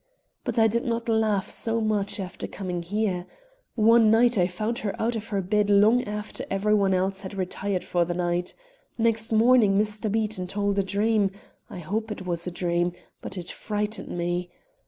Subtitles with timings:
[0.43, 3.27] But I did not laugh so much after coming here.
[3.75, 7.35] One night I found her out of her bed long after every one else had
[7.35, 8.55] retired for the night.
[8.97, 10.11] Next morning Mr.
[10.11, 11.29] Beaton told a dream
[11.69, 14.49] I hope it was a dream but it frightened me.